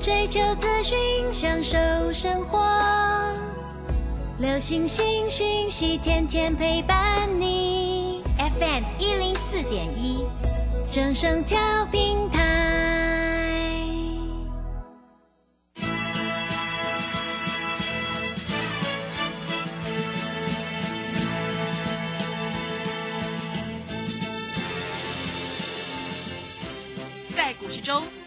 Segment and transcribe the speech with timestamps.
[0.00, 0.96] 追求资讯，
[1.32, 1.76] 享受
[2.12, 2.58] 生活。
[4.38, 8.22] 流星星讯息，天天陪伴你。
[8.38, 10.24] FM 一零四点一，
[10.92, 11.58] 正声调
[11.90, 12.44] 平台。
[27.34, 28.02] 在股市中，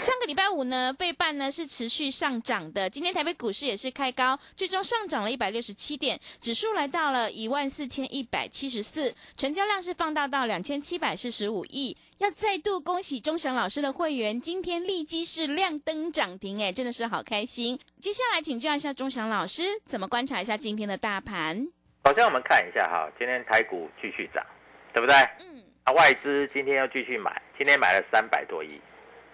[0.00, 11.96] 上个礼拜五呢，费半呢是持续上涨的，今天台北股市也是开高，最终上涨了一百六十七点，指数来到了一万四千一百七十四，成交量是放大到两千七百四十五亿。
[12.18, 17.78] 要再度恭喜钟祥老师的会员，今天立即是亮灯涨停，哎，真的是好开心。
[18.00, 21.68] 接下来请教一下钟祥老师，怎么观察一下今天的大盘？
[22.04, 24.44] 首先我们看一下哈，今天台股继续涨，
[24.92, 25.16] 对不对？
[25.40, 28.80] 嗯，啊，外资今天又继续买，今天买了三百多亿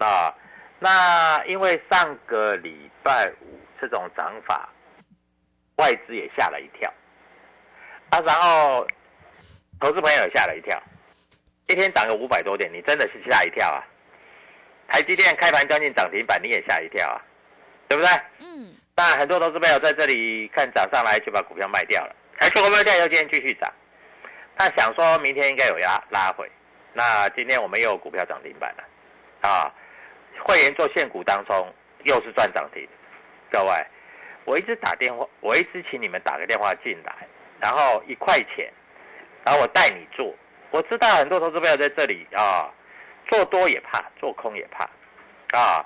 [0.07, 0.35] 啊。
[0.79, 4.69] 那因为上个礼拜五这种涨法，
[5.77, 6.91] 外资也吓了一跳
[8.11, 8.87] 啊，然后
[9.79, 10.83] 投资朋友也吓了一跳，
[11.67, 13.85] 一天涨个五百多点，你真的是吓一跳啊！
[14.89, 17.21] 台积电开盘将近涨停板，你也吓一跳啊，
[17.87, 18.11] 对不对？
[18.39, 23.71] 嗯，那很多投资朋友在这里看涨上来就把股票卖掉了，还结果卖掉以后今天继续涨，
[24.59, 26.51] 那想说明天应该有拉拉回，
[26.95, 29.73] 那今天我们又有股票涨停板了啊！
[30.39, 31.73] 会员做现股当中
[32.05, 32.87] 又是赚涨停，
[33.51, 33.87] 各位，
[34.45, 37.15] 我一直打电话，我一直请你们打个电话进来，
[37.61, 38.73] 然后一块钱，
[39.45, 40.35] 然后我带你做。
[40.71, 42.73] 我知道很多投资朋友在这里啊，
[43.29, 44.85] 做多也怕，做空也怕，
[45.59, 45.85] 啊，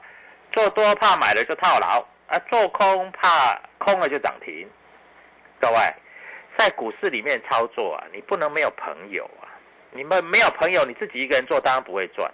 [0.52, 4.68] 做多怕买了就套牢，啊，做空怕空了就涨停。
[5.58, 5.76] 各位，
[6.58, 9.48] 在股市里面操作啊，你不能没有朋友啊，
[9.90, 12.30] 你们没有朋友，你自己一个人做当然不会赚。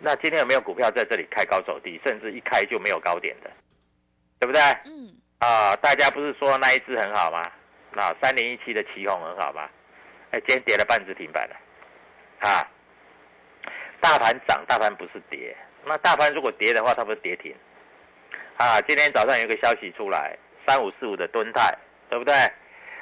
[0.00, 3.50] 那今天有没有股票在这里开高走低，甚至一开就没有高点的，
[4.38, 4.60] 对不对？
[4.84, 7.42] 嗯，啊，大家不是说那一只很好吗？
[7.92, 9.68] 那三零一七的旗红很好吗？
[10.30, 11.56] 哎，今天跌了半只停板了，
[12.40, 12.62] 啊，
[14.00, 15.56] 大盘涨，大盘不是跌。
[15.84, 17.54] 那大盘如果跌的话，它不是跌停。
[18.56, 20.36] 啊，今天早上有一个消息出来，
[20.66, 21.76] 三五四五的敦泰，
[22.10, 22.34] 对不对？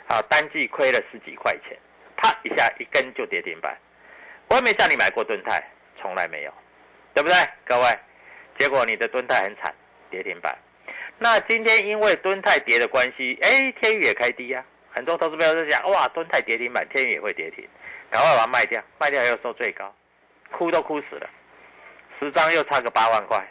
[0.08, 1.76] 啊，单季亏了十几块钱，
[2.16, 3.76] 啪一下一根就跌停板。
[4.48, 5.60] 我也没叫你买过敦泰，
[6.00, 6.54] 从来没有。
[7.16, 7.98] 对不对，各位？
[8.58, 9.74] 结果你的敦泰很惨，
[10.10, 10.54] 跌停板。
[11.16, 17.66] 那今天因为敦泰跌的关系，哎，天宇也开低呀、很多投资朋友在讲，哇，敦泰跌停板，天宇也会跌停，
[18.10, 19.90] 赶快把它卖掉，卖掉又收最高，
[20.52, 21.26] 哭都哭死了。
[22.20, 23.42] 十张又差个八万块，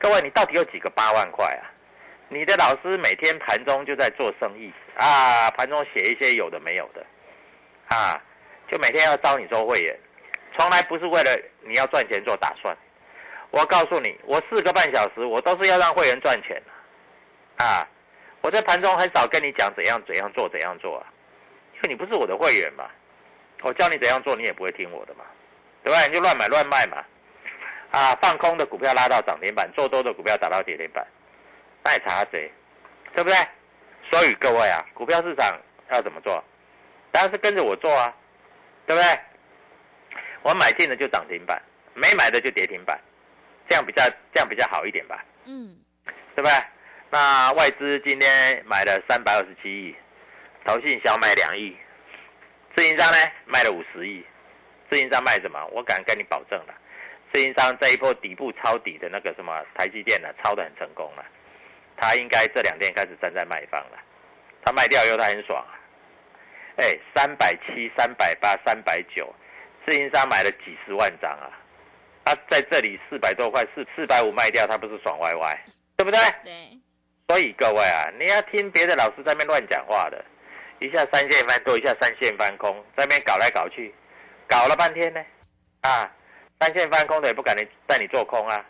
[0.00, 1.70] 各位，你到底有几个八万块啊？
[2.28, 7.06] 你的老师每天盘中就在做生意啊，盘中写一些有的没有的，
[7.86, 8.20] 啊，
[8.68, 9.96] 就每天要招你做会员。
[10.56, 11.30] 从来不是为了
[11.62, 12.76] 你要赚钱做打算。
[13.50, 16.62] 我告诉你，我四个半小时，我都是要让会员赚钱
[17.58, 17.86] 啊！
[18.42, 21.06] 我在盘中很少跟你讲怎样怎样做怎样做啊，
[21.74, 22.84] 因为你不是我的会员嘛。
[23.62, 25.24] 我教你怎样做，你也不会听我的嘛，
[25.84, 26.08] 对不对？
[26.08, 27.04] 你就乱买乱卖嘛。
[27.90, 31.04] 啊，放空的股票拉到涨停板，做多的股票打到跌停板，
[31.82, 32.50] 那也查谁？
[33.14, 33.36] 对不对？
[34.10, 35.58] 所以各位啊，股票市场
[35.92, 36.42] 要怎么做？
[37.10, 38.14] 当然是跟着我做啊，
[38.86, 39.20] 对不对？
[40.42, 41.60] 我买进的就涨停板，
[41.94, 42.98] 没买的就跌停板，
[43.68, 44.02] 这样比较
[44.32, 45.76] 这样比较好一点吧，嗯，
[46.34, 46.52] 对不对？
[47.10, 49.96] 那外资今天买了三百二十七亿，
[50.64, 51.76] 投信小买两亿，
[52.76, 54.24] 自营商呢卖了五十亿，
[54.90, 55.64] 自营商卖什么？
[55.72, 56.74] 我敢跟你保证了，
[57.32, 61.24] 自营商这一波底部抄底的那个什么台积电呢，抄的很成功了。
[61.96, 63.98] 他应该这两天开始站在卖方了，
[64.64, 65.76] 他卖掉以后他很爽啊。
[66.76, 69.34] 哎，三百七、三百八、三百九，
[69.86, 71.50] 自营商买了几十万张啊。
[72.24, 75.64] 他在这里四百多块，四四百五卖掉，他不是爽歪歪，
[75.96, 76.20] 对不对？
[76.44, 76.78] 对。
[77.28, 80.24] 所以各位啊，你要听别的老师在那边乱讲话的，
[80.80, 83.94] 一下三线翻多，一下三线翻空，在那边搞来搞去，
[84.48, 85.24] 搞了半天呢，
[85.82, 86.10] 啊，
[86.60, 88.64] 三线翻空的也不敢你带你做空啊，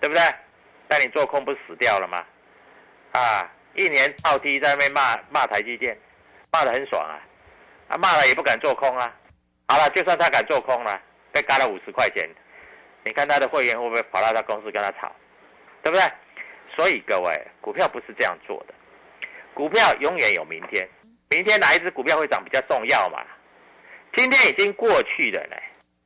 [0.00, 0.22] 对不对？
[0.88, 2.24] 带你做空不是死掉了吗？
[3.12, 5.98] 啊，一年倒梯在那边骂骂台积电，
[6.50, 7.20] 骂的很爽啊，
[7.88, 9.14] 啊骂了也不敢做空啊，
[9.68, 11.00] 好了，就算他敢做空了，
[11.30, 12.28] 被嘎了五十块钱。
[13.04, 15.14] 你看他的会员会不会跑到他公司跟他吵，
[15.82, 16.04] 对不对？
[16.74, 18.74] 所以各位，股票不是这样做的，
[19.54, 20.88] 股票永远有明天，
[21.30, 23.22] 明天哪一只股票会涨比较重要嘛？
[24.16, 25.56] 今天已经过去了呢，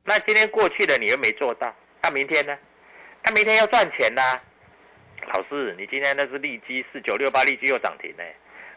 [0.03, 2.57] 那今天过去了你又没做到，那明天呢？
[3.23, 4.21] 那明天要赚钱呐！
[5.33, 8.23] 老师，你今天那只利基四九六八，利基又涨停呢。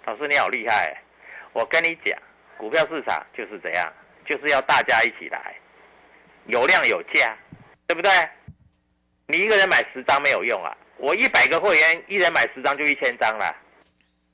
[0.05, 0.97] 老师你好厉害，
[1.53, 2.17] 我跟你讲，
[2.57, 3.93] 股票市场就是这样，
[4.29, 5.55] 就是要大家一起来，
[6.47, 7.37] 有量有价。
[7.89, 8.11] 对不对？
[9.29, 10.77] 你一个人买十张没有用啊！
[10.97, 13.55] 我一百个会员，一人买十张就一千张了，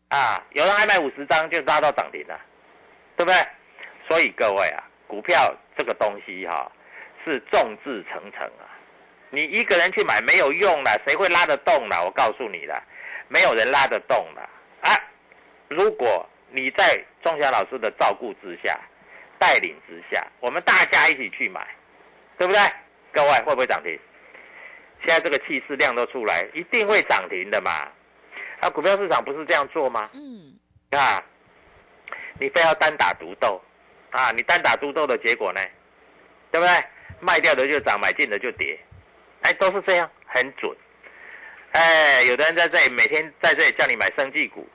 [0.08, 2.40] 啊，有人还买五十张就拉到涨停了，
[3.14, 3.36] 对不对？
[4.08, 6.72] 所以各位啊，股票这个东西哈，
[7.26, 8.64] 是众志成城啊，
[9.28, 12.02] 你一个人去买没有用了，谁会拉得动呢？
[12.02, 12.82] 我告诉你了，
[13.28, 14.48] 没有人拉得动了
[14.80, 14.96] 啊！
[15.68, 18.80] 如果你在钟祥老师的照顾之下、
[19.42, 21.66] 带领之下，我们大家一起去买，
[22.38, 22.62] 对不对？
[23.12, 23.98] 各位会不会涨停？
[25.04, 27.88] 现在这个气势量都出来，一定会涨停的嘛？
[28.60, 30.08] 啊，股票市场不是这样做吗？
[30.14, 30.54] 嗯，
[30.92, 31.20] 啊，
[32.38, 33.60] 你非要单打独斗，
[34.12, 35.60] 啊，你单打独斗的结果呢？
[36.52, 36.84] 对不对？
[37.18, 38.78] 卖掉的就涨，买进的就跌，
[39.40, 40.72] 哎，都是这样，很准。
[41.72, 44.68] 哎，有的人在这里每天在这里叫你买生技股，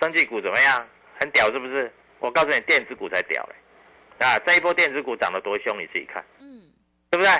[0.00, 0.88] 生技股怎么样？
[1.20, 1.92] 很屌是不是？
[2.20, 3.54] 我告诉你，电子股才屌嘞！
[4.18, 6.62] 啊，这一波电子股涨得多凶，你自己看，嗯，
[7.10, 7.30] 对不对？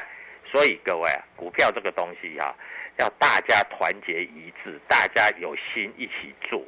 [0.51, 2.55] 所以各位啊，股票这个东西啊，
[2.99, 6.65] 要大家团结一致，大家有心一起做。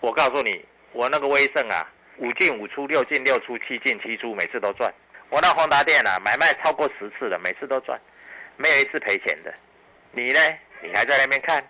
[0.00, 1.86] 我告诉你，我那个威盛啊，
[2.18, 4.92] 五进五出，六进六出，七进七出，每次都赚。
[5.28, 8.00] 我那宏达电啊，买卖超过十次了，每次都赚，
[8.56, 9.52] 没有一次赔钱的。
[10.12, 10.40] 你呢？
[10.82, 11.62] 你还在那边看？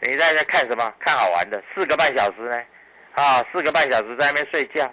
[0.00, 0.92] 你在那看什么？
[0.98, 1.62] 看好玩的？
[1.74, 2.56] 四个半小时呢？
[3.12, 4.92] 啊，四个半小时在那边睡觉？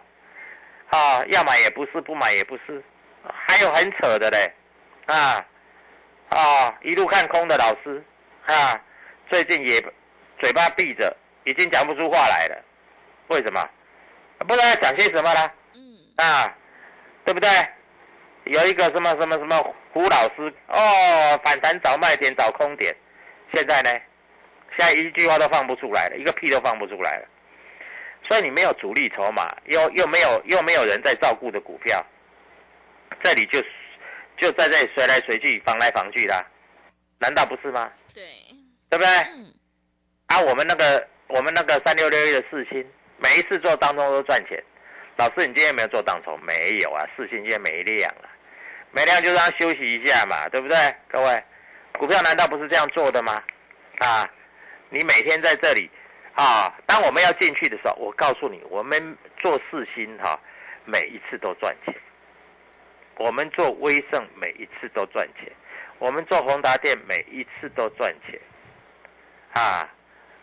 [0.89, 2.83] 啊，要买也不是，不买也不是，
[3.23, 4.51] 还有很扯的嘞。
[5.05, 5.45] 啊，
[6.29, 8.03] 啊，一路看空的老师，
[8.47, 8.79] 啊，
[9.29, 9.81] 最近也
[10.39, 12.63] 嘴巴闭着，已经讲不出话来了。
[13.27, 13.61] 为什么？
[14.39, 15.53] 不知道讲些什么了。
[15.73, 15.81] 嗯。
[16.17, 16.55] 啊，
[17.25, 17.49] 对不对？
[18.45, 22.95] 有一个什么什么什么胡老师哦，反弹找卖点，找空点。
[23.53, 23.91] 现在呢？
[24.77, 27.27] 现在一句话都放不出来了，一个屁都放不出来了。
[28.27, 32.05] 所以你没有主力筹码，又又没有又没有人在照顾的股票，
[33.23, 33.63] 这里就。
[34.41, 36.45] 就在这里随来随去，防来防去的，
[37.17, 37.91] 难道不是吗？
[38.13, 38.23] 对，
[38.89, 39.05] 对不对？
[39.35, 39.53] 嗯。
[40.27, 44.57] 啊，我们那个我们那个三六六一的四星，每一次做当中都赚钱。
[45.17, 46.39] 老师，你今天没有做当冲？
[46.41, 48.31] 没有啊，四星今天没量啊，
[48.91, 50.77] 没量就让休息一下嘛，对不对？
[51.11, 51.43] 各位，
[51.97, 53.43] 股票难道不是这样做的吗？
[53.99, 54.25] 啊，
[54.89, 55.91] 你每天在这里
[56.39, 60.39] 啊，当我们要进去的时候，我告诉你，我们做四星哈，
[60.85, 61.93] 每一次都赚钱。
[63.17, 65.51] 我们做威盛每一次都赚钱，
[65.97, 68.39] 我们做宏达电每一次都赚钱，
[69.51, 69.85] 啊，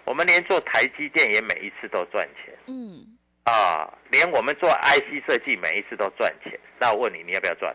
[0.05, 6.61] 我们连做台积电也每一次都赚钱，嗯，啊，连我们做 IC 设计每一次都赚钱。
[6.79, 7.75] 那我问你，你要不要赚？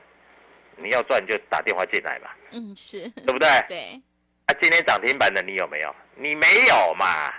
[0.75, 3.49] 你要赚就打电话进来嘛，嗯，是对不对？
[3.67, 4.01] 对。
[4.45, 5.95] 啊，今天涨停板的你有没有？
[6.13, 7.33] 你没有嘛？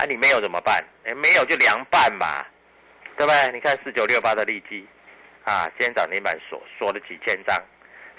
[0.00, 0.82] 啊，你没有怎么办？
[1.04, 2.42] 哎，没有就凉拌嘛，
[3.18, 3.52] 对不对？
[3.52, 4.88] 你看四九六八的利基。
[5.44, 7.56] 啊，今天涨停板锁锁了几千张，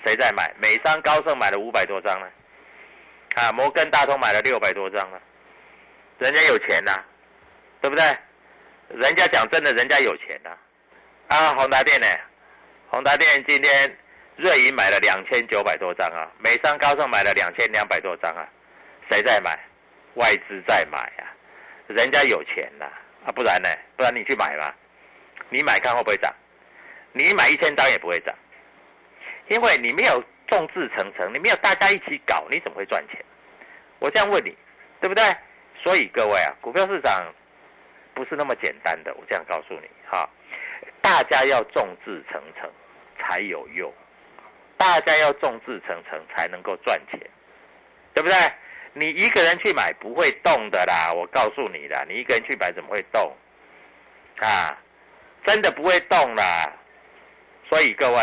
[0.06, 0.52] 谁在买？
[0.62, 2.28] 美商高盛买了五百多张呢，
[3.36, 5.20] 啊，摩根大通买了六百多张了，
[6.20, 6.92] 人家有钱呐，
[7.80, 8.04] 对不对？
[8.90, 10.50] 人家讲真的，人家有钱呐。
[11.30, 12.08] 啊，宏达电呢？
[12.90, 13.98] 宏达电今天
[14.36, 18.48] 瑞银买了两千九百多张啊，美商高盛买了两千两百多张啊，
[19.10, 19.58] 谁在买？
[20.16, 21.24] 外资在买啊，
[21.92, 22.86] 人家有钱呐，
[23.26, 23.70] 啊，不然呢？
[23.96, 24.76] 不然你去买吧，
[25.50, 26.34] 你买看会不会涨？
[27.14, 28.36] 你买一千张也不会涨，
[29.50, 33.24] 因为你没有众志成城，你没有大家一起搞，你怎么会赚钱？
[34.00, 34.56] 我这样问你，
[35.00, 35.24] 对不对？
[35.84, 37.34] 所以各位啊，股票市场
[38.14, 39.14] 不是那么简单的。
[39.16, 40.30] 我这样告诉你哈，
[41.02, 42.70] 大家要众志成城
[43.20, 43.92] 才有用
[44.78, 47.20] 大家要众志成城才能够赚钱，
[48.14, 48.36] 对不对？
[48.94, 53.34] 你一个人去买不会动的啦，我告诉你啦，你一个人去买怎么会动？
[54.40, 54.78] 啊，
[55.46, 56.70] 真的不会动啦。
[57.70, 58.18] 所以各位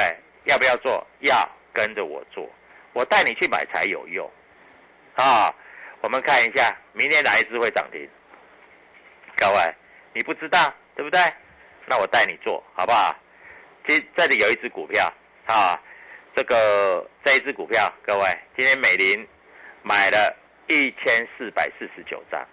[0.44, 1.06] 要不要做？
[1.20, 1.37] 要
[1.72, 2.46] 跟着我做，
[2.92, 4.30] 我带你去买才有用。
[5.14, 5.54] 啊，
[6.02, 8.06] 我们看一下明天哪一只会涨停？
[9.37, 9.75] 各位，
[10.12, 11.18] 你不知道对不对？
[11.87, 13.16] 那我带你做好不好？
[13.87, 15.10] 这这里有一只股票
[15.46, 15.80] 啊，
[16.37, 19.26] 这个这一只股票，各位今天美林
[19.82, 20.37] 买了。
[20.68, 22.46] 一千四百四十九张，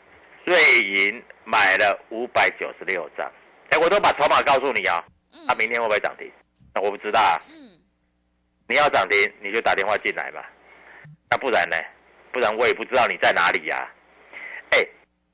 [0.45, 3.29] 瑞银买了五百九十六张，
[3.71, 5.03] 哎，我都把筹码告诉你啊，
[5.47, 6.31] 啊，明天会不会涨停？
[6.73, 7.35] 那我不知道啊。
[7.49, 7.71] 嗯，
[8.67, 10.41] 你要涨停你就打电话进来嘛，
[11.29, 11.75] 那不然呢？
[12.31, 13.85] 不然我也不知道你在哪里呀。
[14.71, 14.85] 哎，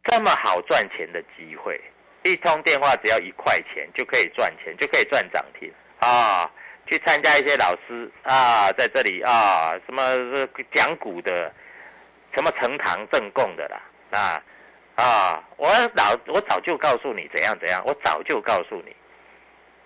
[0.06, 1.80] 这么好赚钱的机会，
[2.24, 6.50] 一通电话只要一块钱就可以赚钱，就可以赚涨停啊！
[6.88, 10.02] 去参加一些老师啊，在这里啊，什么
[10.74, 11.54] 讲股的。
[12.36, 13.82] 什么呈堂证供的啦？
[14.12, 14.44] 啊
[14.96, 15.44] 啊！
[15.58, 18.96] 我早我早就告诉你怎样怎样，我早就告诉你，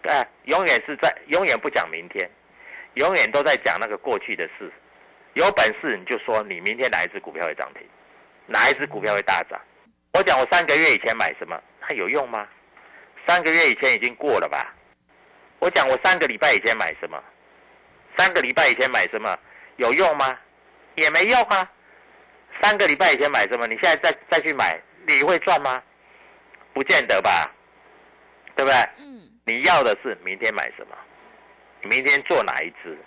[0.10, 2.30] 哎，永远是在永远不讲明天，
[2.96, 4.72] 永远都在讲那个过去的事。
[5.34, 7.88] 有本事你就说你明天哪一只股票会涨停，
[8.48, 9.62] 哪一只股票会大涨。
[10.14, 12.48] 我讲我三个月以前买什么，它有用吗？
[13.28, 14.74] 三个月以前已经过了吧？
[15.60, 17.22] 我讲我三个礼拜以前买什么，
[18.18, 19.38] 三个礼拜以前买什么
[19.78, 20.38] 有用吗？
[20.96, 21.72] 也没用啊。
[22.62, 23.68] 三个礼拜以前买什么？
[23.68, 25.82] 你现在再再去买，你会赚吗？
[26.74, 27.52] 不见得吧，
[28.56, 28.78] 对不对？
[28.98, 29.30] 嗯。
[29.46, 30.96] 你要的是明天买什么？
[31.84, 32.98] 明天做哪一只？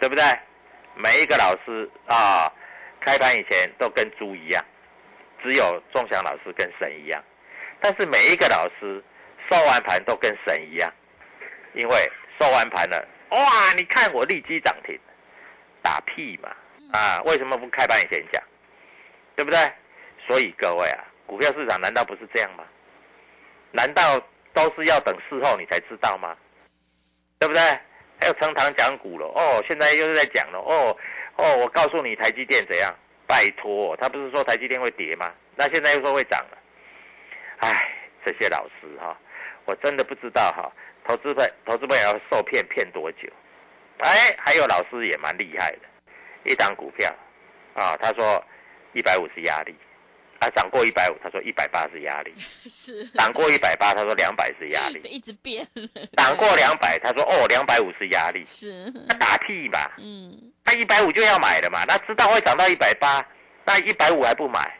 [0.00, 0.24] 对不对？
[0.96, 2.50] 每一个老师啊，
[3.00, 4.64] 开盘以前都跟猪一样，
[5.42, 7.22] 只有钟祥老师跟神一样。
[7.80, 9.02] 但是每一个老师
[9.50, 10.92] 收完盘都跟神一样，
[11.74, 12.10] 因为
[12.40, 13.72] 收完盘了，哇！
[13.76, 14.98] 你看我立即涨停，
[15.82, 16.50] 打屁嘛！
[16.92, 18.42] 啊，为什么不开盘以前讲？
[19.34, 19.58] 对不对？
[20.26, 22.64] 所以各位啊，股票市场难道不是这样吗？
[23.72, 24.20] 难道
[24.54, 26.36] 都是要等事后你才知道吗？
[27.38, 27.60] 对不对？
[28.18, 30.96] 还有成堂讲股了哦，现在又是在讲了哦
[31.36, 32.94] 哦，我告诉你台积电怎样？
[33.26, 35.34] 拜托，他不是说台积电会跌吗？
[35.54, 36.58] 那现在又说会涨了。
[37.58, 37.76] 唉，
[38.24, 39.14] 这些老师哈，
[39.66, 40.72] 我真的不知道哈，
[41.04, 43.28] 投资朋投资朋友要受骗骗多久？
[43.98, 45.80] 哎，还有老师也蛮厉害的。
[46.46, 47.14] 一档股票，
[47.74, 48.42] 啊，他说
[48.92, 49.74] 一百五是压力，
[50.38, 52.32] 啊，涨过一百五，他说一百八是压力，
[52.68, 55.66] 是涨过一百八，他说两百是压力， 一直变，
[56.16, 60.32] 涨过两百，他说哦两百五是压力，是他打屁吧，嗯，
[60.64, 63.24] 他一百五就要买了嘛，那知道会涨到一百八，
[63.64, 64.78] 那一百五还不买，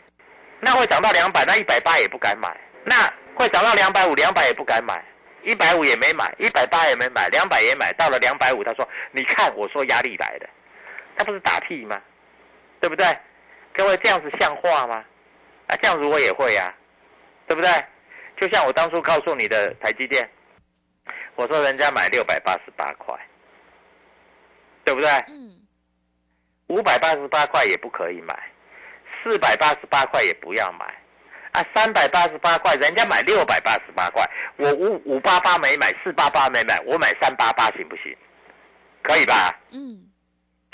[0.60, 2.48] 那会涨到两百，那一百八也不敢买，
[2.84, 5.04] 那会涨到两百五，两百也不敢买，
[5.42, 10.48] 一百五也没买，一百八也没买，两百也买到了两百五，他说你看我说压力来了。
[11.16, 12.00] 他不是打屁吗？
[12.80, 13.06] 对不对？
[13.72, 15.04] 各位这样子像话吗？
[15.66, 16.72] 啊，这样子我也会呀，
[17.46, 17.70] 对不对？
[18.40, 20.28] 就像我当初告诉你的台积电，
[21.34, 23.18] 我说人家买六百八十八块，
[24.84, 25.08] 对不对？
[25.28, 25.56] 嗯。
[26.68, 28.36] 五百八十八块也不可以买，
[29.22, 30.84] 四百八十八块也不要买，
[31.52, 38.16] 啊，三百八十八块人家买六百八十八块，我五五八八没买，四八八没买，我买三八八行不行？
[39.02, 39.56] 可以吧？
[39.70, 40.05] 嗯。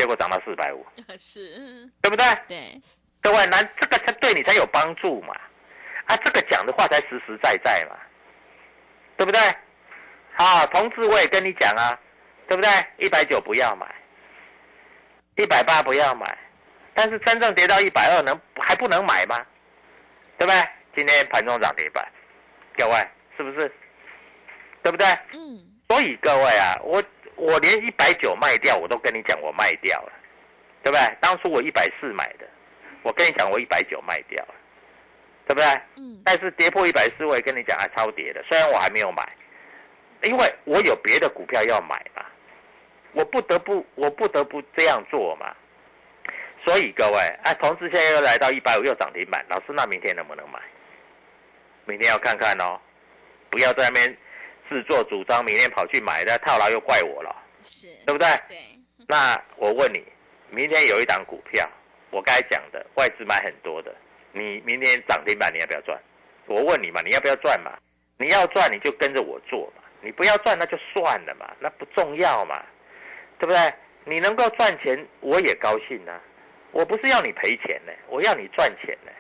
[0.02, 0.84] 结果涨到四百五，
[1.16, 2.26] 是，对不对？
[2.48, 2.80] 对，
[3.22, 5.32] 各位，那这个才对你才有帮助嘛，
[6.06, 7.96] 啊，这个讲的话才实实在在嘛，
[9.16, 9.40] 对不对？
[10.38, 11.96] 啊，同志我也跟你讲啊，
[12.48, 12.68] 对不对？
[12.98, 13.86] 一百九不要买，
[15.36, 16.36] 一百八不要买，
[16.94, 19.36] 但是真正跌到一百二能还不能买吗？
[20.36, 20.68] 对不对？
[20.96, 22.04] 今天盘中涨跌板，
[22.76, 22.94] 各位
[23.36, 23.72] 是不是？
[24.82, 25.06] 对不对？
[25.32, 25.64] 嗯。
[25.88, 27.00] 所以各位啊，我。
[27.36, 30.12] 我连一百九卖掉，我都跟你讲我卖掉了，
[30.82, 31.16] 对不对？
[31.20, 32.46] 当初我一百四买的，
[33.02, 34.54] 我跟你讲我一百九卖掉了，
[35.46, 35.66] 对不对？
[35.96, 36.20] 嗯。
[36.24, 39.26] 但是跌破一百四，我也跟你讲还超跌的，虽然我还没有买，
[40.22, 42.24] 因为我有别的股票要买嘛，
[43.12, 45.54] 我不得不我不得不这样做嘛。
[46.64, 50.60] 所以各位，哎，同时现在又来到一百五，又涨停板，老师那明天能不能买？
[51.86, 52.78] 明天要看看哦，
[53.50, 54.16] 不要在那边。
[54.68, 58.28] 自作主张，明天跑去买，的套牢又怪我了，是对不对？
[58.48, 58.58] 对。
[59.08, 60.04] 那我问你，
[60.50, 61.68] 明天有一档股票，
[62.10, 63.94] 我该讲的外资买很多的，
[64.32, 66.00] 你明天涨停板你要不要赚？
[66.46, 67.72] 我问你嘛，你要不要赚嘛？
[68.16, 72.62] 你要赚你就跟着我做嘛，你不要赚那就算了嘛，那不重要嘛，
[73.38, 73.74] 对不对？
[74.04, 76.20] 你能够赚钱我也高兴啊，
[76.72, 79.12] 我不是要你赔钱呢，我要你赚钱呢。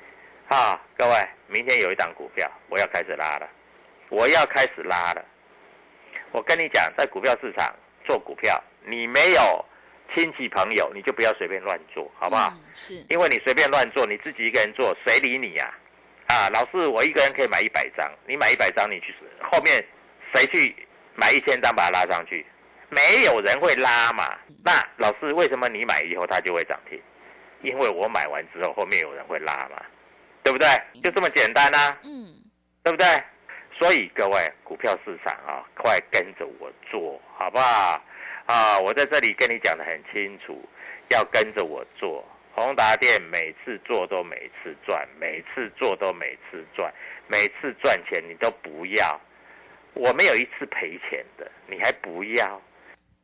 [0.48, 3.48] 啊，各位，明天有一档股票我要开始拉了，
[4.08, 5.24] 我要开始拉了。
[6.32, 7.74] 我跟你讲，在股票市场
[8.04, 9.64] 做股票，你没有
[10.14, 12.52] 亲戚朋友，你就不要随便乱做，好不好？
[12.54, 15.72] 嗯是，因为你随便乱做，你自己一个人做，谁理你呀、
[16.26, 16.48] 啊？
[16.50, 19.14] 老师，我一个人可以买一百张，你买一百张，你去
[19.50, 19.84] 后面
[20.34, 20.74] 谁去
[21.14, 22.44] 买一千张把它拉上去？
[22.88, 24.36] 没有人会拉嘛。
[24.64, 27.00] 那老师，为什么你买以后它就会涨停？
[27.62, 29.80] 因为我买完之后，后面有人会拉嘛，
[30.42, 30.66] 对不对？
[31.02, 32.34] 就这么简单啊，嗯，
[32.82, 33.06] 对不对？
[33.82, 38.00] 所以各位，股票市场啊，快跟着我做，好不好？
[38.46, 40.56] 啊，我在这里跟你讲的很清楚，
[41.08, 42.24] 要跟着我做。
[42.54, 46.94] 宏达店每次做都每次赚，每次做都每次赚，
[47.26, 49.20] 每次赚钱你都不要，
[49.94, 52.62] 我没有一次赔钱的，你还不要？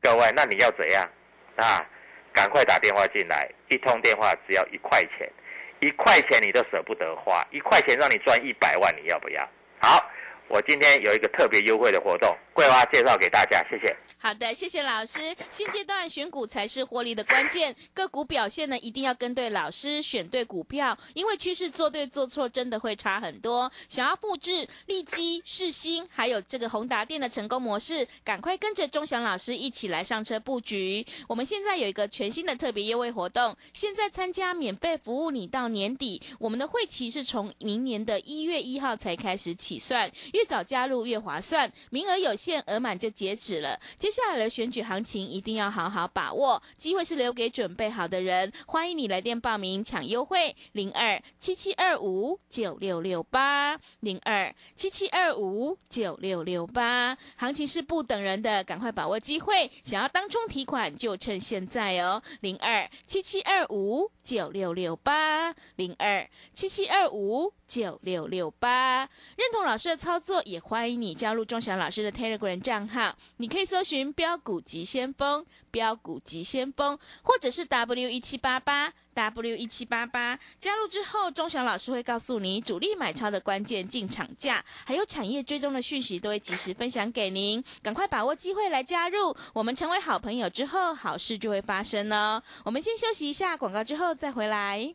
[0.02, 1.08] 各位，那你要怎样
[1.54, 1.86] 啊？
[2.32, 5.30] 赶快打电话进来，一通电话只要一块钱，
[5.78, 9.48] 一块钱你都舍不得花，一块钱让你赚一百万，你要不要？
[9.80, 10.10] 好，
[10.48, 13.94] 我今天有一个特别优惠的活动，桂花介绍给大家，谢谢。
[14.20, 15.20] 好的，谢谢老师。
[15.50, 23.70] 现阶段选股才是获利的关键，个股表现呢一定要跟对老师，选对股票，因为趋势做对做错真的会差很多。
[23.88, 31.06] 想要复制利基、世新还有这个宏达电的成功模式，赶快跟着钟祥老师一起来上车布局。
[31.28, 36.20] 我们现在有一个全新的特别优惠活动，现在参加免费服务你到年底。
[36.40, 43.76] 我们的会期是从明年的一月一号才开始起算，越早加入越划算，名额有限，额满就截止了。
[43.98, 48.52] 接下来的选举行情一定要好好把握，机会是留给准备好的人。
[48.64, 57.18] 欢迎你来电报名抢优惠，零二七七二五九六六八零二七七二五九六六八。
[57.34, 59.68] 行情是不等人的，赶快把握机会。
[59.82, 69.08] 想要当冲提款就趁现在哦，零二七七二五九六六八零二七七二五九六六八。
[69.36, 73.14] 认同老师的操作，也欢迎你加入钟祥老师的 Telegram 账号。
[73.36, 80.38] 你可以搜寻“标股急先锋”、“标股急先锋”，或者是 W 一七八八 W 一七八八。
[80.58, 87.62] 加入之后，钟祥老师会告诉你主力买超的关键进场价，还有产业追踪的讯息，都会及时分享给您。
[87.82, 92.42] 赶快把握机会来加入，我们成为好朋友之后，好事就会发生哦。
[92.64, 94.94] 我们先休息一下广告，之后再回来。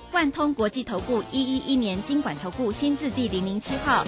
[0.11, 4.03] 万通国际投顾一一一年经管投顾新字第零零七号。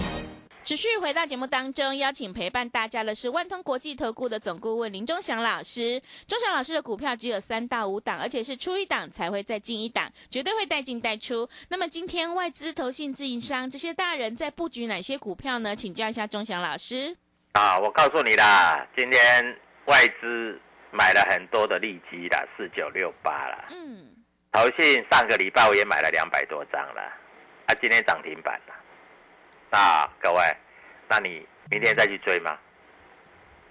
[0.61, 6.01] 持续回到节目当中，邀请陪伴大家的是万通国际投顾的总顾问林忠祥老师。
[6.27, 11.47] 忠祥老师的股票只有三到五档，而且是出一档才会再进一档，绝对会带进带出。
[11.69, 15.73] 那么今天外资、投信、自营商这些大人在布局哪些股票呢？
[15.75, 17.15] 请教一下忠祥老师。
[17.53, 20.59] 啊，我告诉你啦，今天外资
[20.91, 23.67] 买了很多的利基啦，四九六八啦。
[23.69, 24.07] 嗯，
[24.53, 27.01] 投信上个礼拜我也买了两百多张了，
[27.65, 28.73] 啊，今天涨停板了。
[29.77, 30.41] 啊，各位，
[31.09, 32.55] 那你明天再去追吗？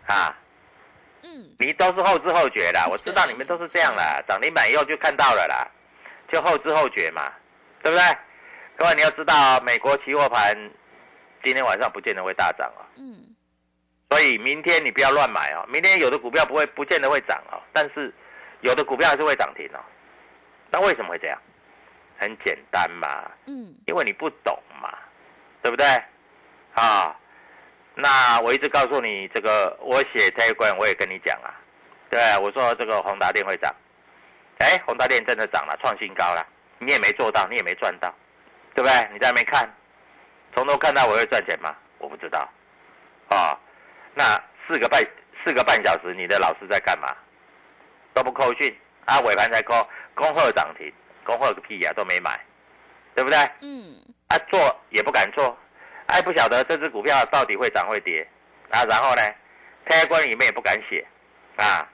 [0.09, 0.37] 啊，
[1.23, 5.71] 嗯，你都是后知后觉的，我知道你们都是这样啦，涨停板以后就看到了啦，
[6.33, 7.33] 就后知后觉嘛，
[7.81, 8.05] 对不对？
[8.77, 10.53] 各位你要知道，美国期货盘
[11.45, 13.33] 今天晚上不见得会大涨哦，嗯，
[14.11, 15.65] 所以明天你不要乱买哦。
[15.69, 18.13] 明天有的股票不会不见得会涨哦，但是
[18.63, 19.79] 有的股票还是会涨停哦。
[20.73, 21.39] 那为什么会这样？
[22.19, 24.97] 很简单嘛，嗯，因为你不懂嘛，
[25.61, 25.85] 对不对？
[26.75, 27.15] 啊，
[27.95, 31.53] 那我一直告诉你，这个我写这一关我也跟你讲啊，
[32.09, 33.75] 对，我说这个宏达电会涨，
[34.59, 36.47] 哎，宏达电真的涨了，创新高了，
[36.79, 38.15] 你也没做到，你也没赚到，
[38.75, 39.11] 对不对？
[39.13, 39.69] 你在那边看，
[40.55, 41.75] 从头看到我会赚钱吗？
[41.99, 42.49] 我不知道，
[43.29, 43.59] 啊，
[44.15, 45.03] 那四个半
[45.45, 47.09] 四个半小时，你的老师在干嘛？
[48.15, 48.73] 都不扣讯，
[49.07, 49.75] 啊，尾盘才扣，
[50.15, 50.93] 恭贺涨停，
[51.25, 52.39] 恭贺个屁呀、都没买，
[53.15, 53.39] 对不对？
[53.61, 53.97] 嗯，
[54.29, 55.57] 啊，做也不敢做，
[56.07, 58.27] 啊不晓得这只股票到底会涨会跌
[58.71, 58.85] 啊。
[58.85, 59.23] 然后呢，
[59.85, 61.07] 开关里面也不敢写
[61.57, 61.89] 啊。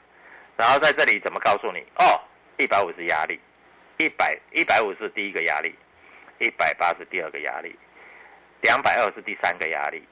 [0.57, 1.81] 然后在这里怎么告诉你？
[1.97, 2.21] 哦，
[2.59, 3.41] 一百五是压力，
[3.99, 5.75] 一百一百五是第一个压力，
[6.41, 7.79] 一百八是第二个压力，
[8.63, 10.03] 两百二是第三个压力，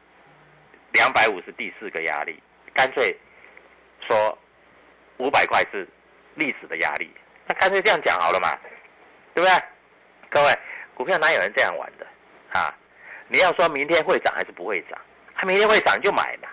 [0.93, 2.41] 两百五是第四个压力。
[2.73, 3.17] 干脆
[4.07, 4.39] 说
[5.17, 5.89] 五百块是
[6.35, 7.11] 历史的压力，
[7.47, 8.49] 那干脆这样讲好了嘛，
[9.35, 9.63] 对不对？
[10.31, 10.59] 各位，
[10.95, 12.07] 股票哪有人这样玩的
[12.59, 12.75] 啊？
[13.29, 14.99] 你要说明天会涨还是不会涨？
[15.35, 16.49] 它明天会涨就买嘛，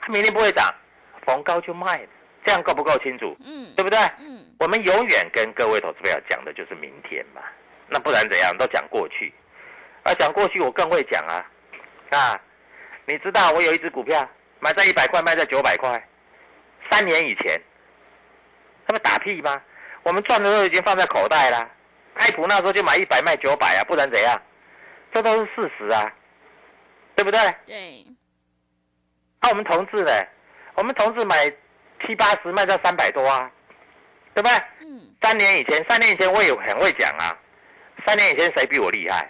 [0.00, 0.72] 它明天不会涨，
[1.26, 2.08] 逢高就卖嘛，
[2.44, 3.36] 这样够不够清楚？
[3.44, 3.98] 嗯，对不对？
[4.20, 7.42] 嗯，我们永远跟各位投资朋友讲的就是明天嘛，
[7.88, 8.56] 那不然怎样？
[8.56, 9.32] 都讲过去，
[10.04, 11.44] 而，讲过去我更会讲啊，
[12.10, 12.40] 啊，
[13.06, 14.28] 你知道我有一只股票
[14.60, 16.02] 买在一百块，卖在九百块，
[16.90, 17.60] 三年以前，
[18.86, 19.60] 他们打屁吗？
[20.04, 21.68] 我们赚的都已经放在口袋了。
[22.14, 24.40] 开普那时候就买一百卖九百啊，不然怎样？
[25.12, 26.12] 这都是事实啊，
[27.16, 27.40] 对不对？
[27.66, 28.06] 对，
[29.40, 30.10] 那、我们同志呢？
[30.74, 31.50] 我们同志买
[32.06, 33.50] 七八十卖到三百多啊，
[34.34, 34.56] 对不对？
[34.80, 37.36] 嗯，三年以前，三年以前我也很会讲啊。
[38.06, 39.28] 三年以前谁比我厉害？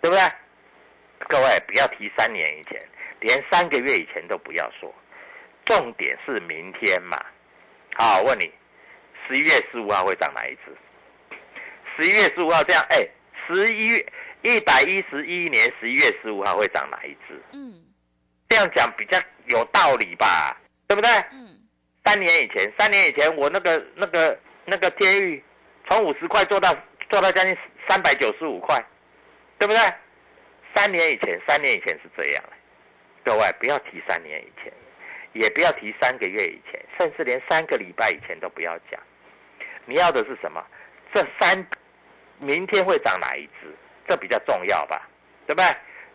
[0.00, 0.22] 对不对？
[1.28, 2.82] 各位不要提三年以前，
[3.20, 4.92] 连三个月以前都不要说。
[5.64, 7.18] 重点是明天嘛。
[7.98, 8.52] 好，我问你，
[9.28, 10.76] 十一月十五号会涨哪一只？
[11.96, 13.08] 十一月十五号这样，哎，
[13.46, 14.06] 十一月
[14.42, 17.40] 一百一十一年十一月十五号会涨哪一只？
[17.52, 17.74] 嗯，
[18.48, 20.56] 这样讲比较有道理吧？
[20.86, 21.10] 对不对？
[21.32, 21.58] 嗯，
[22.04, 25.42] 三年以前，三年以前我那个那个那个天域
[25.88, 26.74] 从五十块做到
[27.08, 27.56] 做到将近
[27.88, 28.78] 三百九十五块，
[29.58, 29.80] 对不对？
[30.74, 32.44] 三年以前，三年以前是这样。
[33.24, 34.72] 各位不要提三年以前，
[35.32, 39.00] 也不要提三个月以前，甚至连三个礼拜以前都不要讲。
[39.86, 40.62] 你要的是什么？
[41.14, 41.66] 这三
[42.38, 43.74] 明天会涨哪一只？
[44.06, 45.08] 这比较重要吧？
[45.46, 45.66] 对不对？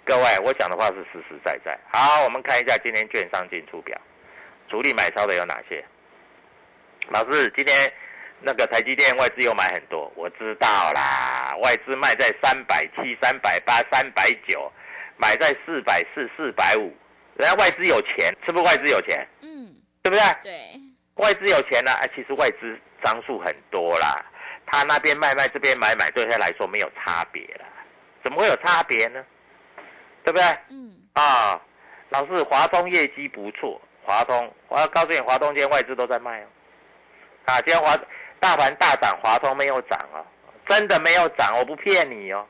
[0.03, 1.77] 各位，我讲的话是实实在在。
[1.91, 3.99] 好，我们看一下今天券商进出表。
[4.69, 5.83] 主力买超的有哪些？
[7.09, 7.91] 老师，今天
[8.39, 11.55] 那个台积电外资又买很多，我知道啦。
[11.63, 14.71] 外资卖在三百七、三百八、三百九，
[15.17, 16.93] 买在四百四、四百五。
[17.35, 19.27] 人家外资有钱，是不是外资有钱？
[19.41, 20.23] 嗯，对不对？
[20.43, 20.81] 对，
[21.15, 24.23] 外资有钱呢、啊，其实外资张数很多啦。
[24.67, 27.65] 他那边卖卖，这边买买，对他来说没有差别啦。
[28.23, 29.23] 怎么会有差别呢？
[30.23, 30.45] 对不对？
[30.69, 31.59] 嗯，啊，
[32.09, 36.45] 老师，华通业绩不错，华通，我要告诉你，华通今天外资都在卖哦。
[37.45, 37.97] 啊，今天华
[38.39, 40.25] 大盘大涨，华通没有涨哦，
[40.67, 42.47] 真的没有涨，我不骗你哦，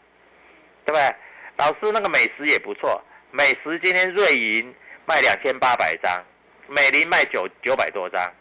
[0.86, 1.16] 对不对？
[1.58, 6.24] 老师，那个美食也不错，美食今天瑞银卖两千八百张，
[6.68, 8.32] 美林卖九九百多张，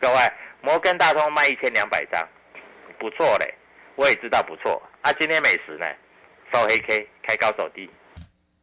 [0.00, 0.16] 各位，
[0.60, 2.26] 摩根大通卖一千两百张，
[2.98, 3.54] 不错嘞，
[3.96, 4.82] 我也知道不错。
[5.02, 5.86] 啊，今天美食呢，
[6.52, 7.88] 收黑 K，开高走低，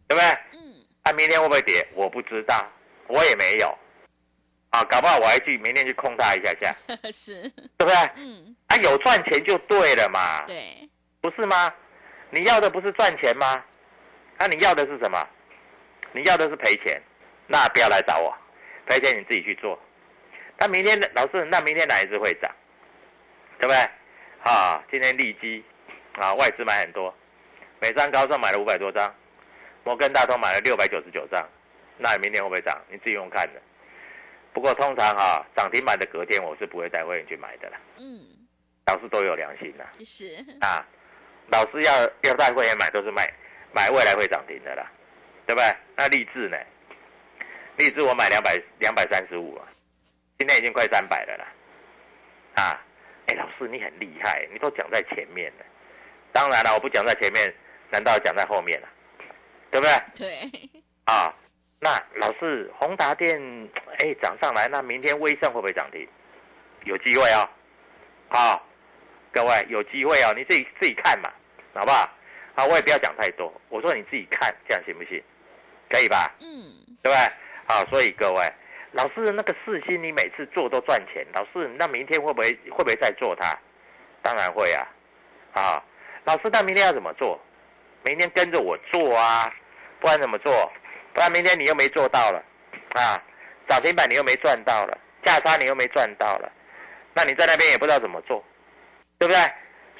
[0.08, 0.24] 对不对？
[0.54, 1.86] 嗯，啊，明天会不会跌？
[1.94, 2.66] 我不知道，
[3.08, 3.78] 我也没有。
[4.72, 6.76] 啊，搞不好我还去明天去控它一下下，
[7.14, 7.42] 是，
[7.78, 7.96] 对不对？
[8.18, 10.90] 嗯，啊，有赚钱就对了嘛，对，
[11.22, 11.74] 不是吗？
[12.30, 13.64] 你要的不是赚钱吗？
[14.38, 15.26] 那、你要的是什么？
[16.12, 17.02] 你要的是赔钱，
[17.48, 18.36] 那不要来找我，
[18.86, 19.80] 赔钱你自己去做。
[20.58, 22.52] 那明天的老师，那明天哪一只会涨？
[23.60, 23.78] 对不对？
[24.44, 25.64] 啊，今天利基
[26.14, 27.14] 啊，外资买很多，
[27.80, 29.14] 美商高盛买了五百多张，
[29.84, 31.48] 摩根大通买了六百九十九张，
[31.98, 32.80] 那你明天会不会涨？
[32.90, 33.62] 你自己用看的。
[34.54, 38.22] 不过通常哈、涨停板的隔天我是不会带会员去买的啦，嗯，
[38.86, 40.86] 老师都有良心的是，啊。
[41.52, 43.32] 老师要要带会员买都是买
[43.72, 44.92] 买未来会涨停的啦，
[45.46, 45.76] 对不对？
[45.96, 46.58] 那励志呢？
[47.78, 49.68] 励志我买两百两百三十五啊，
[50.38, 51.46] 今天已经快三百了啦。
[52.56, 52.82] 啊，
[53.28, 55.66] 哎，老师你很厉害，你都讲在前面了。
[56.32, 57.54] 当然了，我不讲在前面，
[57.90, 58.88] 难道讲在后面了？
[59.72, 59.94] 对不对？
[60.16, 60.70] 对，
[61.06, 61.34] 啊，
[61.80, 63.40] 那老师宏达电
[64.00, 66.08] 哎涨上来，那明天微盛会不会涨停？
[66.84, 67.50] 有机会哦。
[68.30, 68.68] 好、
[69.32, 71.32] 各位有机会哦，你自己自己看嘛，
[71.74, 72.10] 好不好？
[72.56, 75.22] 好，我也不要讲太多，我说你自己看，这样行不行？
[75.90, 76.32] 可以吧？
[76.40, 77.18] 嗯，对不对？
[77.68, 78.54] 好，所以各位，
[78.96, 83.54] 老师那个四星你每次做都赚钱，老师那明天会不会会不会再做它？
[84.22, 84.88] 当然会啊。
[85.54, 85.84] 啊，
[86.24, 87.40] 老师那明天要怎么做？
[88.04, 89.54] 明天跟着我做啊，
[90.00, 90.72] 不然怎么做？
[91.14, 92.44] 不然明天你又没做到了，
[92.94, 93.16] 啊，
[93.68, 96.52] 涨停板你又没赚到了，价差你又没赚到了，
[97.14, 98.44] 那你在那边也不知道怎么做，
[99.18, 99.42] 对不对？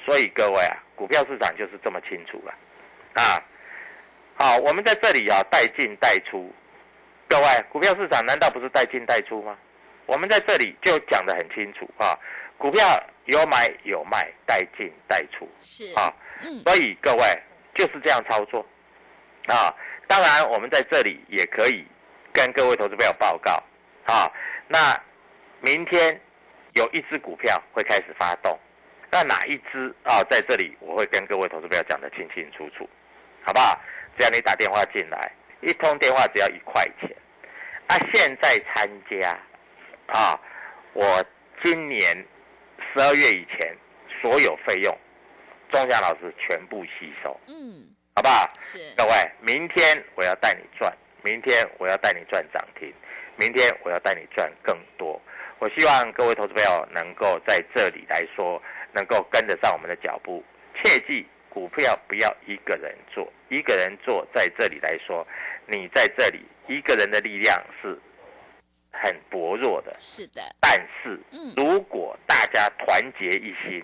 [0.04, 2.54] 所以各位啊，股票市场就是这么清楚了，
[3.14, 3.42] 啊，
[4.38, 6.52] 好，我们在这里啊带进带出，
[7.28, 9.56] 各位，股票市场难道不是带进带出吗？
[10.06, 12.16] 我们在这里就讲得很清楚啊，
[12.56, 12.84] 股票
[13.24, 17.24] 有买有卖，带进带出是，啊，嗯，所以各位
[17.74, 18.64] 就是这样操作
[19.48, 19.74] 啊。
[20.06, 21.84] 当然，我们在这里也可以
[22.32, 23.52] 跟各位投资朋友报告
[24.06, 24.30] 啊。
[24.68, 24.96] 那
[25.60, 26.20] 明天
[26.74, 28.56] 有一只股票会开始发动，
[29.10, 30.22] 那哪一只啊？
[30.30, 32.88] 在这里我会跟各位投资朋友讲得清清楚楚，
[33.42, 33.76] 好不好？
[34.16, 37.10] 只要你打电话进来，一通电话只要一块钱。
[37.88, 39.30] 啊，现在参加
[40.08, 40.40] 啊，
[40.92, 41.24] 我
[41.62, 42.16] 今年
[42.78, 43.76] 十二月以前
[44.20, 44.98] 所有费用，
[45.68, 48.52] 钟祥老师全部吸收，嗯，好不好？
[48.58, 50.92] 是，各位，明天我要带你赚，
[51.22, 52.92] 明天我要带你赚涨停，
[53.36, 55.20] 明天我要带你赚更多。
[55.58, 58.60] 我希望各位投资朋友能够在这里来说，
[58.92, 60.44] 能够跟得上我们的脚步。
[60.82, 65.26] 切记股票不要一个人做，一个人做在这里来说，
[65.64, 67.98] 你在这里一个人的力量是
[68.92, 69.96] 很薄弱的。
[69.98, 70.70] 是的，但
[71.02, 73.82] 是嗯，如果大家团结一心，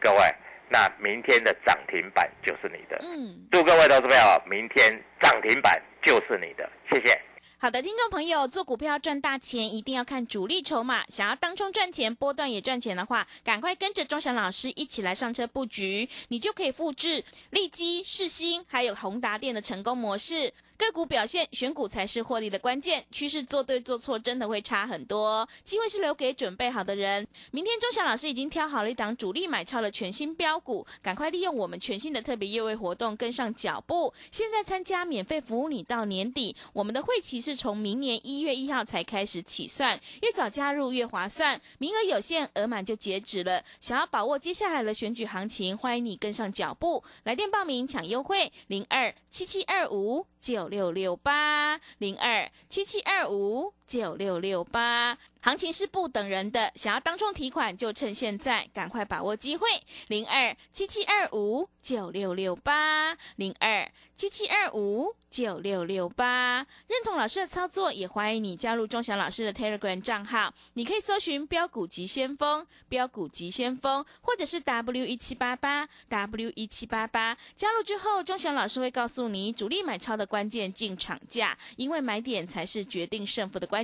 [0.00, 0.22] 各位，
[0.68, 2.98] 那明天的涨停板就是你的。
[3.00, 3.46] 嗯。
[3.52, 7.16] 祝各位投资朋友，明天涨停板就是你的，谢谢。
[7.56, 11.02] 好的，听众朋友，做股票赚大钱一定要看主力筹码。
[11.08, 20.52] 想要当中赚钱、波段也赚钱的话，赶快跟着钟祥老师一起来上车布局，你就可以复制利基、世新还有宏达电的成功模式。
[20.76, 23.04] 个股表现，选股才是获利的关键。
[23.10, 25.48] 趋势做对做错，真的会差很多。
[25.62, 27.26] 机会是留给准备好的人。
[27.52, 34.12] 明天钟祥老师已经挑好了一档主力买超的全新标股，赶快利用我们全新的特别优惠活动跟上脚步。
[34.32, 43.62] 现在参加免费服务你到年底，我们的会期是从明年一月一号才开始起算，越早加入越划算，名额有限，额满就截止了。
[43.80, 53.74] 想要把握接下来的选举行情，欢迎你跟上脚步，来电报名抢优惠零二七七二五九六六八零二七七二五。
[53.86, 55.16] 九六六八。
[55.40, 59.68] 行情是不等人的，想要当冲提款就趁现在，赶快把握机会
[60.08, 66.66] 零二七七二五九六六八零二七七二五九六六八。
[66.86, 77.36] 认同老师的操作，也欢迎你加入钟祥老师的 Telegram 账号，你可以搜寻“标股急先锋”、“标股急先锋”，或者是 W 一七八八 W 一七八八。
[77.54, 83.83] 加入之后，钟祥老师会告诉你主力买超的关键进场价，因为买点才是决定胜负的关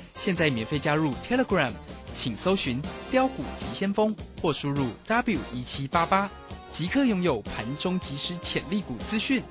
[0.23, 1.71] 现在免费加入 Telegram，
[2.13, 2.79] 请搜寻
[3.09, 6.29] “标股急先锋”或输入 W 一七八八，
[6.71, 9.41] 即刻拥有盘中即时潜力股资讯。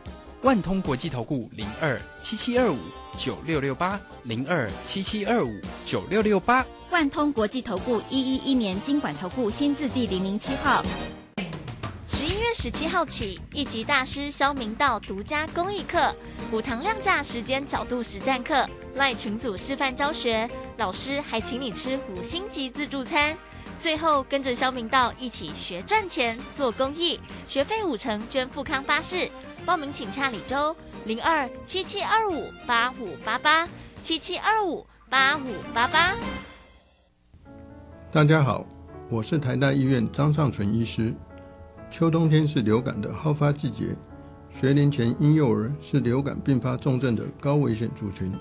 [0.43, 2.79] 万通国际投顾零二七七二五
[3.19, 6.65] 九六六八零二七七二五九六六八。
[6.91, 10.85] 万通国际投顾一一一年经管投顾新字第零零七号。
[12.07, 16.15] 十一月十七号起，一级大师肖明道独家公益课，
[16.53, 23.37] 五堂量价时间角度实战课，赖群组示范教学，老师还请你吃五星级自助餐。
[23.79, 29.29] 最后跟着肖明道一起学赚钱、做公益，学费五成捐富康巴士。
[29.65, 30.75] 报名请洽李周
[31.05, 33.67] 零二七七二五八五八八
[34.03, 36.15] 七七二五八五八八。
[38.13, 38.67] 大家好，
[39.09, 41.15] 我是台大医院张尚存医师。
[41.91, 43.97] 秋冬天是流感的好发季节，
[44.51, 48.33] 学龄前婴幼儿是流感并发重症的高危险族群。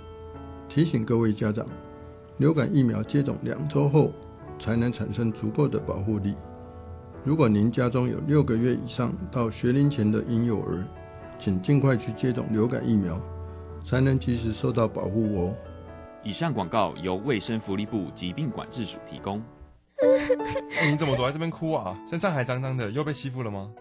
[0.69, 1.65] 提醒各位家长，
[2.37, 4.13] 流感疫苗接种两周后
[4.59, 6.35] 才能产生足够的保护力。
[7.23, 10.85] 如果您家中有六个月以上到学龄前的婴幼儿，
[11.39, 13.19] 请尽快去接种流感疫苗，
[13.83, 15.53] 才能及时受到保护哦。
[16.23, 19.41] 以上广告由卫生福利部疾病管制署提供。
[20.87, 21.97] 你怎么躲在这边哭啊？
[22.07, 23.71] 身上还脏脏的，又被欺负了吗？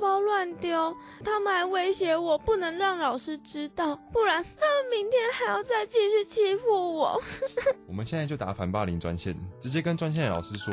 [0.00, 7.20] 包乱丢，他们还威胁我不能让老师知道，不然他们明天还要再继续欺负我。
[7.86, 10.72] 我们现在就打反霸凌专线，直接跟专线的老师说。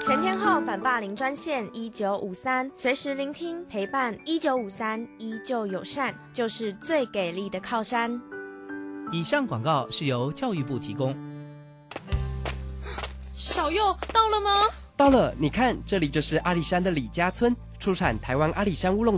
[0.00, 4.16] 全天候反霸凌专线一九五三，随时聆听陪伴。
[4.24, 8.18] 一九五三依旧友善，就是最给力的靠山。
[9.12, 11.14] 以上广告是由教育部提供。
[13.34, 14.50] 小右到了吗？
[14.96, 19.16] 到了，你看，这里就是阿里山的李家村，出产台湾阿里山乌龙。